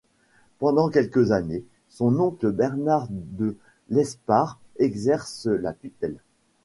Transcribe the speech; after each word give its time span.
Pendant 0.57 0.89
quelques 0.89 1.31
années 1.31 1.63
son 1.87 2.19
oncle 2.19 2.51
Bernard 2.51 3.05
de 3.11 3.55
Lesparre 3.91 4.57
exerce 4.79 5.45
la 5.45 5.73
tutelle. 5.73 6.17